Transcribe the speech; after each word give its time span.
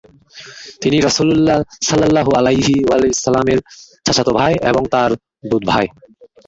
তিনি 0.81 0.97
রাসূলুল্লাহ 0.99 1.57
সাল্লাল্লাহু 1.81 2.31
আলাইহি 2.39 2.75
ওয়াসাল্লামের 2.85 3.59
চাচাত 4.05 4.27
ভাই 4.37 4.53
এবং 4.69 4.83
তাঁর 4.93 5.11
দুধভাই। 5.51 5.87